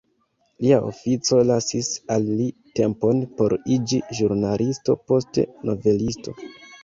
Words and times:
Lia 0.63 0.77
ofico 0.85 1.41
lasis 1.49 1.89
al 2.15 2.25
li 2.39 2.47
tempon 2.79 3.21
por 3.41 3.55
iĝi 3.75 4.01
ĵurnalisto 4.21 4.95
poste 5.11 5.45
novelisto. 5.71 6.35